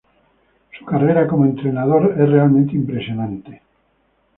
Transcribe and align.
Su 0.79 0.83
carrera 0.83 1.27
como 1.27 1.45
entrenador 1.45 2.15
es 2.19 2.27
realmente 2.27 2.73
impresionante. 2.75 3.61